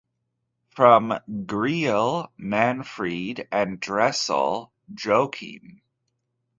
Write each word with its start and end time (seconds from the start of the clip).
From 0.71 1.11
Griehl, 1.29 2.29
Manfred 2.35 3.47
and 3.51 3.79
Dressel, 3.79 4.71
Joachim. 4.95 5.83